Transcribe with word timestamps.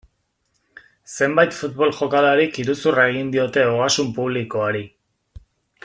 Zenbait 1.15 1.53
futbol 1.57 1.93
jokalarik 1.99 2.57
iruzurra 2.63 3.05
egin 3.13 3.31
diote 3.37 3.67
ogasun 3.75 4.11
publikoari. 4.17 4.83